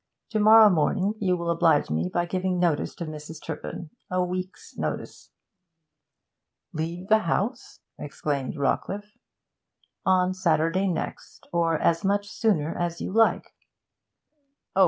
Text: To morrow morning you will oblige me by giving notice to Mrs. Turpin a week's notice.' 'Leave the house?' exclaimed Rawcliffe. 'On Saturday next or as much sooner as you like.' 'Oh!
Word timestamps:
To 0.31 0.39
morrow 0.39 0.71
morning 0.71 1.13
you 1.19 1.37
will 1.37 1.51
oblige 1.51 1.91
me 1.91 2.09
by 2.11 2.25
giving 2.25 2.57
notice 2.57 2.95
to 2.95 3.05
Mrs. 3.05 3.39
Turpin 3.39 3.91
a 4.09 4.23
week's 4.23 4.75
notice.' 4.75 5.29
'Leave 6.73 7.07
the 7.07 7.19
house?' 7.19 7.81
exclaimed 7.99 8.55
Rawcliffe. 8.57 9.15
'On 10.03 10.33
Saturday 10.33 10.87
next 10.87 11.47
or 11.53 11.77
as 11.77 12.03
much 12.03 12.27
sooner 12.29 12.75
as 12.75 12.99
you 12.99 13.13
like.' 13.13 13.53
'Oh! 14.75 14.79